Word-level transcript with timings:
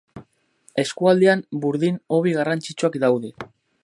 Eskualdean 0.83 1.43
burdin 1.65 1.99
hobi 2.17 2.33
garrantzitsuak 2.39 2.99
daude. 3.05 3.33